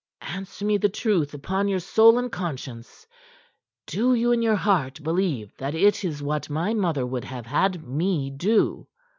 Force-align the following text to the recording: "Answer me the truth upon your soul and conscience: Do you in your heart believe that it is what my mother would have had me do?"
"Answer 0.23 0.65
me 0.65 0.77
the 0.79 0.89
truth 0.89 1.35
upon 1.35 1.67
your 1.67 1.77
soul 1.79 2.17
and 2.17 2.31
conscience: 2.31 3.05
Do 3.85 4.15
you 4.15 4.31
in 4.31 4.41
your 4.41 4.55
heart 4.55 5.03
believe 5.03 5.55
that 5.57 5.75
it 5.75 6.03
is 6.03 6.23
what 6.23 6.49
my 6.49 6.73
mother 6.73 7.05
would 7.05 7.25
have 7.25 7.45
had 7.45 7.83
me 7.87 8.31
do?" 8.31 8.87